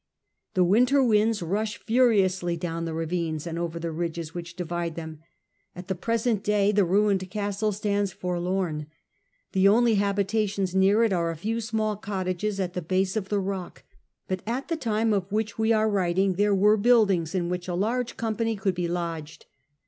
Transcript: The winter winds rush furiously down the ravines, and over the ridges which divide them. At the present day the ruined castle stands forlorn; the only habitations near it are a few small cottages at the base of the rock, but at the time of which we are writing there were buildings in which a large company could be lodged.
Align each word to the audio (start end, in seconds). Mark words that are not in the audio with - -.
The 0.55 0.63
winter 0.63 1.03
winds 1.03 1.43
rush 1.43 1.77
furiously 1.77 2.57
down 2.57 2.85
the 2.85 2.93
ravines, 2.95 3.45
and 3.45 3.59
over 3.59 3.77
the 3.77 3.91
ridges 3.91 4.33
which 4.33 4.55
divide 4.55 4.95
them. 4.95 5.19
At 5.75 5.89
the 5.89 5.93
present 5.93 6.43
day 6.43 6.71
the 6.71 6.83
ruined 6.85 7.29
castle 7.29 7.71
stands 7.71 8.11
forlorn; 8.11 8.87
the 9.51 9.67
only 9.67 9.93
habitations 10.01 10.73
near 10.73 11.03
it 11.03 11.13
are 11.13 11.29
a 11.29 11.35
few 11.37 11.61
small 11.61 11.97
cottages 11.97 12.59
at 12.59 12.73
the 12.73 12.81
base 12.81 13.15
of 13.15 13.29
the 13.29 13.39
rock, 13.39 13.83
but 14.27 14.41
at 14.47 14.69
the 14.69 14.75
time 14.75 15.13
of 15.13 15.31
which 15.31 15.59
we 15.59 15.71
are 15.71 15.87
writing 15.87 16.33
there 16.33 16.55
were 16.55 16.77
buildings 16.77 17.35
in 17.35 17.47
which 17.47 17.67
a 17.67 17.75
large 17.75 18.17
company 18.17 18.55
could 18.55 18.73
be 18.73 18.87
lodged. 18.87 19.45